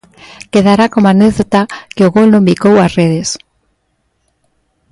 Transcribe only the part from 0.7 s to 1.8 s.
como anécdota